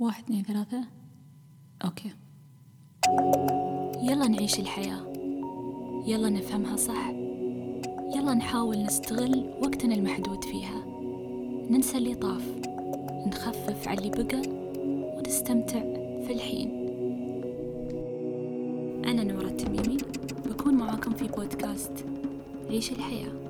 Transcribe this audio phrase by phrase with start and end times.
[0.00, 0.84] واحد اثنين ثلاثة.
[1.84, 2.10] أوكي.
[4.02, 5.12] يلا نعيش الحياة.
[6.06, 7.08] يلا نفهمها صح.
[8.16, 10.84] يلا نحاول نستغل وقتنا المحدود فيها.
[11.70, 12.42] ننسى اللي طاف.
[13.26, 14.42] نخفف على اللي بقى
[15.16, 15.80] ونستمتع
[16.26, 16.70] في الحين.
[19.04, 19.96] أنا نورة التميمي
[20.46, 22.04] بكون معاكم في بودكاست
[22.70, 23.49] عيش الحياة.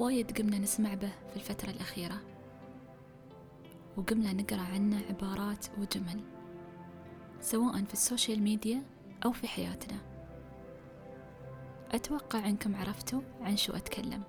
[0.00, 2.20] وايد قمنا نسمع به في الفترة الأخيرة.
[3.96, 6.20] وقمنا نقرأ عنه عبارات وجمل
[7.40, 8.82] سواء في ال social media
[9.24, 9.98] أو في حياتنا.
[11.90, 14.22] أتوقع أنكم عرفتوا عن شو أتكلم.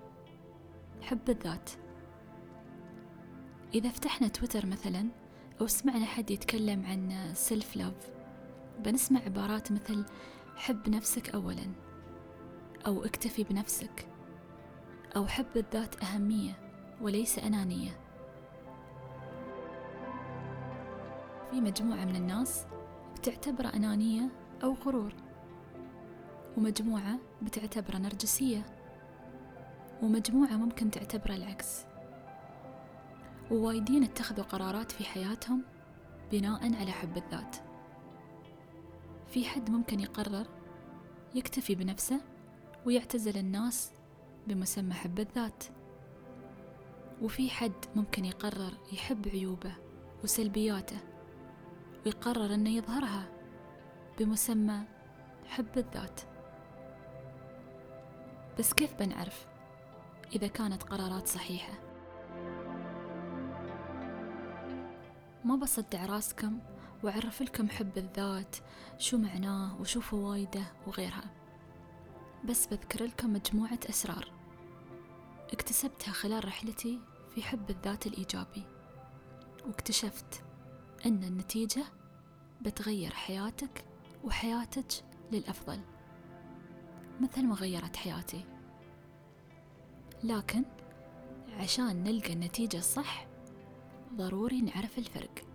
[1.02, 1.70] حب الذات.
[3.74, 5.08] إذا فتحنا تويتر مثلا
[5.62, 8.10] أو سمعنا حد يتكلم عن self love
[8.80, 10.06] بنسمع عبارات مثل
[10.56, 11.72] حب نفسك أولا
[12.88, 14.09] أو اكتفي بنفسك.
[15.16, 16.52] أو حب الذات أهمية
[17.02, 17.92] وليس أنانية.
[21.52, 22.66] في مجموعة من الناس
[23.18, 24.30] بتعتبره أنانية
[24.64, 25.14] أو غرور
[26.58, 28.66] ومجموعة بتعتبره نرجسية
[30.02, 31.86] ومجموعة ممكن تعتبره العكس.
[33.52, 35.64] ووايدين اتخذوا قرارات في حياتهم
[36.32, 37.56] بناء على حب الذات.
[39.28, 40.48] في حد ممكن يقرر
[41.36, 42.22] يكتفي بنفسه
[42.86, 43.92] ويعتزل الناس
[44.50, 45.64] بمسمى حب الذات.
[47.22, 49.76] وفي حد ممكن يقرر يحب عيوبه
[50.24, 50.98] وسلبياته
[52.06, 53.30] ويقرر إنه يظهرها
[54.20, 54.84] بمسمى
[55.48, 56.22] حب الذات.
[58.60, 59.48] بس كيف بنعرف
[60.36, 61.74] إذا كانت قرارات صحيحة؟
[65.46, 66.60] ما بصدع راسكم
[67.04, 68.56] وأعرف لكم حب الذات
[68.98, 71.32] شو معناه وشو فوايده وغيرها
[72.46, 74.39] بس بذكر لكم مجموعة أسرار.
[75.54, 77.00] اكتسبتها خلال رحلتي
[77.36, 78.64] في حب الذات الإيجابي
[79.68, 80.44] واكتشفت
[81.06, 81.84] أن النتيجة
[82.62, 83.86] بتغير حياتك
[84.24, 84.92] وحياتك
[85.32, 85.80] للأفضل
[87.22, 88.46] مثل ما غيرت حياتي.
[90.24, 90.66] لكن
[91.50, 93.28] عشان نلقى النتيجة الصح
[94.14, 95.46] ضروري نعرف الفرق.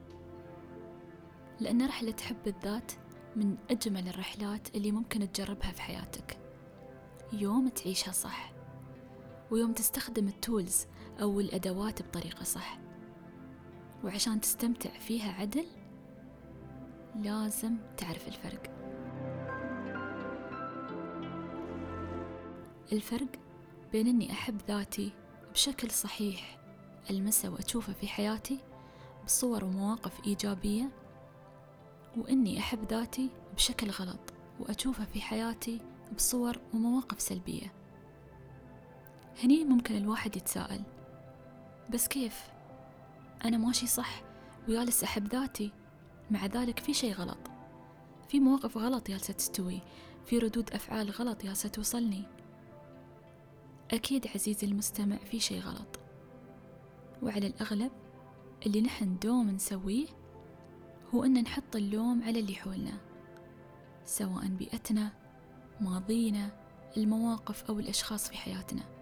[1.61, 2.93] لأن رحلة حب الذات
[3.37, 6.39] من أجمل الرحلات اللي ممكن تجربها في حياتك.
[7.33, 8.54] يوم تعيشها صح.
[9.55, 10.87] ويوم تستخدم التولز
[11.21, 12.79] أو الأدوات بطريقة صح.
[14.05, 15.67] وعشان تستمتع فيها عدل
[17.17, 18.63] لازم تعرف الفرق.
[22.93, 23.29] الفرق
[23.93, 25.13] بين أني أحب ذاتي
[25.53, 26.59] بشكل صحيح
[27.11, 28.59] ألمسه وأشوفه في حياتي
[29.27, 30.91] بصور ومواقف إيجابية
[32.17, 35.81] وإني أحب ذاتي بشكل غلط وأشوفها في حياتي
[36.17, 37.84] بصور ومواقف سلبية.
[39.43, 40.83] هني ممكن الواحد يتساءل
[41.91, 42.43] بس كيف؟
[43.45, 44.23] أنا ماشي صح
[44.69, 45.73] ويالس أحب ذاتي
[46.31, 47.39] مع ذلك في شي غلط.
[48.29, 49.81] في مواقف غلط جالسة تستوي
[50.27, 52.23] في ردود أفعال غلط جالسة توصلني.
[53.91, 56.01] أكيد عزيزي المستمع في شي غلط.
[57.23, 57.93] وعلى الأغلب
[58.67, 60.07] اللي نحن دوم نسويه
[61.15, 63.01] هو أن نحط اللوم على اللي حولنا
[64.05, 65.13] سواء بيئتنا
[65.81, 66.51] ماضينا
[66.97, 68.94] المواقف أو الأشخاص في حياتنا.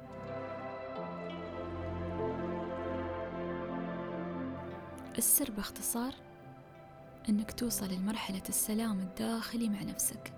[5.19, 6.15] السر باختصار
[7.29, 10.33] أنك توصل لمرحلة السلام الداخلي مع نفسك.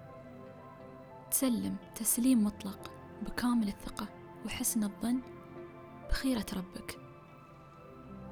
[1.31, 2.91] تسلم تسليم مطلق
[3.23, 4.09] بكامل الثقة
[4.47, 5.21] وحسن الظن
[6.11, 6.99] بخيرة ربك.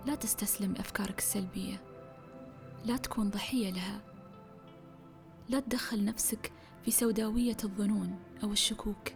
[0.06, 1.82] لا تستسلم لأفكارك السلبية.
[2.84, 4.00] لا تكون ضحية لها.
[5.48, 6.52] لا تدخل نفسك
[6.84, 9.12] في سوداوية الظنون أو الشكوك.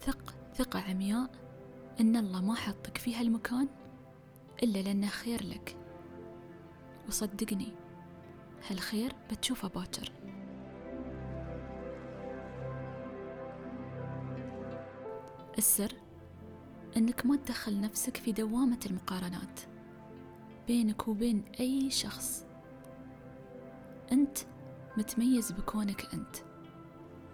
[0.00, 1.30] ثق ثقة عمياء
[2.00, 3.68] أن الله ما حطك في هالمكان.
[4.62, 5.76] إلا لأنه خير لك.
[7.08, 7.72] وصدقني
[8.70, 10.12] هالخير بتشوفه باكر.
[15.58, 15.92] السر
[16.96, 19.60] أنك ما تدخل نفسك في دوامة المقارنات
[20.66, 22.46] بينك وبين أي شخص.
[24.12, 24.38] أنت
[24.96, 26.36] متميز بكونك أنت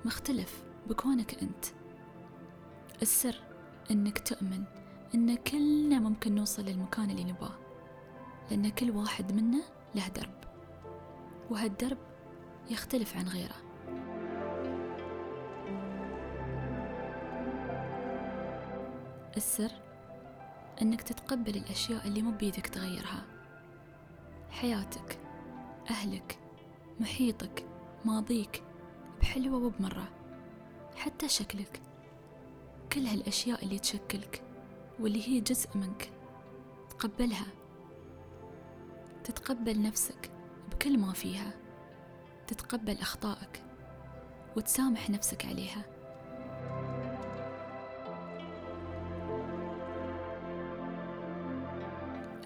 [0.04, 1.64] مختلف بكونك أنت.
[3.02, 3.40] السر
[3.90, 4.64] أنك تؤمن
[5.14, 7.52] أن كلنا ممكن نوصل للمكان اللي نباه
[8.50, 9.62] لأن كل واحد منا
[9.94, 10.44] له درب
[11.50, 11.98] وهالدرب
[12.70, 13.54] يختلف عن غيره.
[19.36, 19.72] السر
[20.82, 23.24] أنك تتقبل الأشياء اللي مو بيدك تغيرها.
[24.50, 25.18] حياتك
[25.90, 26.38] أهلك
[27.00, 27.66] محيطك
[28.04, 28.62] ماضيك
[29.20, 30.08] بحلوة وبمرة
[30.96, 31.80] حتى شكلك.
[32.92, 34.51] كل هالأشياء اللي تشكلك.
[35.02, 36.10] واللي هي جزء منك.
[36.90, 37.46] تقبلها.
[39.24, 40.30] تتقبل نفسك
[40.70, 41.52] بكل ما فيها.
[42.46, 43.62] تتقبل أخطائك
[44.56, 45.82] وتسامح نفسك عليها.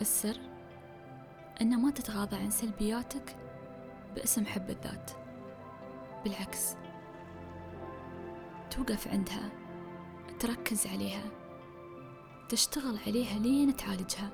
[0.00, 0.36] السر
[1.60, 3.36] أن ما تتغاضى عن سلبياتك
[4.14, 5.10] باسم حب الذات.
[6.24, 6.76] بالعكس.
[8.70, 9.50] توقف عندها.
[10.38, 11.45] تركز عليها.
[12.48, 14.30] تشتغل عليها لين تعالجها.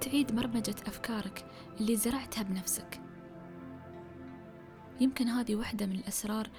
[0.00, 1.44] تعيد برمجة أفكارك
[1.80, 3.00] اللي زرعتها بنفسك.
[5.00, 6.50] يمكن هذه واحدة من الأسرار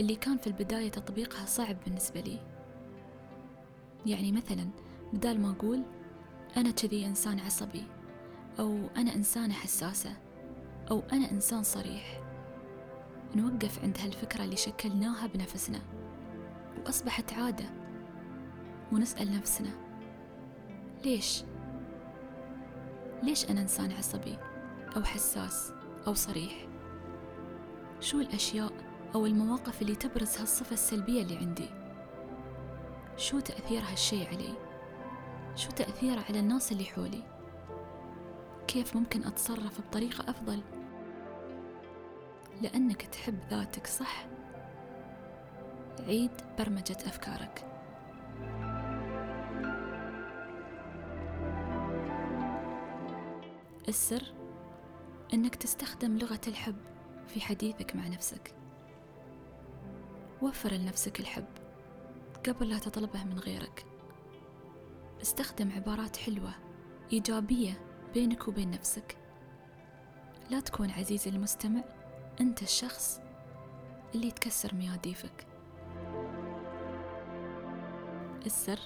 [0.00, 2.40] اللي كان في البداية تطبيقها صعب بالنسبة لي.
[4.06, 4.68] يعني مثلا
[5.12, 5.82] بدال ما أقول
[6.56, 7.84] أنا كذي إنسان عصبي
[8.58, 10.16] أو أنا إنسانة حساسة
[10.90, 12.20] أو أنا إنسان صريح.
[13.36, 15.80] نوقف عند هالفكرة اللي شكلناها بنفسنا.
[16.86, 17.83] وأصبحت عادة
[18.94, 19.70] ونسأل نفسنا
[21.04, 21.44] ليش؟
[23.22, 24.38] ليش أنا إنسان عصبي
[24.96, 25.72] أو حساس
[26.06, 26.66] أو صريح؟
[28.00, 28.72] شو الأشياء
[29.14, 31.68] أو المواقف اللي تبرز هالصفة السلبية اللي عندي؟
[33.16, 34.54] شو تأثير هالشي علي؟
[35.56, 37.22] شو تأثيره على الناس اللي حولي؟
[38.66, 40.60] كيف ممكن أتصرف بطريقة أفضل؟
[42.62, 44.26] لأنك تحب ذاتك صح
[46.06, 47.73] عيد برمجة أفكارك
[53.88, 54.34] السر
[55.34, 56.76] أنك تستخدم لغة الحب
[57.26, 58.54] في حديثك مع نفسك.
[60.42, 61.46] وفر لنفسك الحب
[62.48, 63.86] قبل لا تطلبه من غيرك.
[65.22, 66.54] استخدم عبارات حلوة
[67.12, 67.80] إيجابية
[68.14, 69.16] بينك وبين نفسك.
[70.50, 71.84] لا تكون عزيزي المستمع
[72.40, 73.20] أنت الشخص
[74.14, 75.46] اللي تكسر مياديفك.
[78.46, 78.78] السر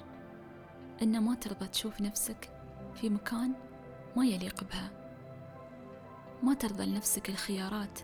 [1.02, 2.50] أن ما ترضى تشوف نفسك
[2.94, 3.67] في مكان
[4.18, 4.90] ما يليق بها.
[6.42, 8.00] ما ترضى لنفسك الخيارات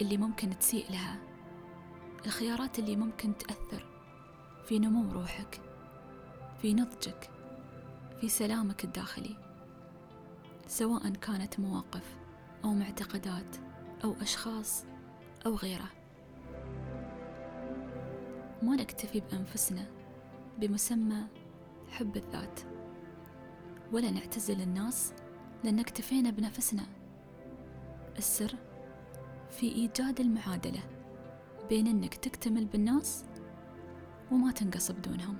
[0.00, 1.18] اللي ممكن تسيء لها.
[2.26, 3.86] الخيارات اللي ممكن تأثر
[4.66, 5.60] في نمو روحك
[6.62, 7.30] في نضجك
[8.20, 9.36] في سلامك الداخلي
[10.66, 12.16] سواء كانت مواقف
[12.64, 13.56] أو معتقدات
[14.04, 14.84] أو أشخاص
[15.46, 15.90] أو غيره.
[18.62, 19.86] ما نكتفي بأنفسنا
[20.58, 21.26] بمسمى
[21.90, 22.60] حب الذات
[23.92, 25.12] ولا نعتزل الناس
[25.64, 26.82] لأن اكتفينا بنفسنا.
[28.18, 28.54] السر
[29.50, 30.80] في إيجاد المعادلة
[31.68, 33.24] بين أنك تكتمل بالناس
[34.32, 35.36] وما تنقص بدونهم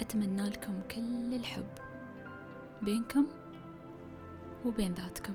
[0.00, 1.70] أتمنى لكم كل الحب
[2.82, 3.26] بينكم
[4.66, 5.34] وبين ذاتكم.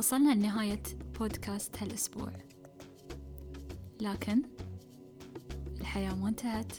[0.00, 0.82] وصلنا لنهاية
[1.18, 2.32] بودكاست هالأسبوع.
[4.00, 4.42] لكن
[5.80, 6.72] الحياة ما انتهت.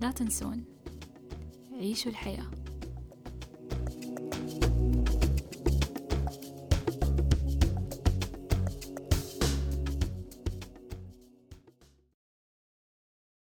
[0.00, 0.64] لا تنسون
[1.72, 2.50] عيشوا الحياة.